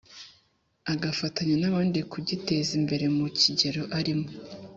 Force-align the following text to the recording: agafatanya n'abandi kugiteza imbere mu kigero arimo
agafatanya 0.93 1.55
n'abandi 1.59 1.99
kugiteza 2.11 2.71
imbere 2.79 3.05
mu 3.17 3.25
kigero 3.39 3.81
arimo 3.97 4.27